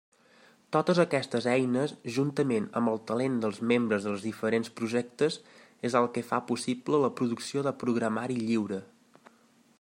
[0.75, 5.39] Totes aquestes eines, juntament amb el talent dels membres dels diferents projectes,
[5.91, 8.85] és el que fa possible la producció de programari lliure.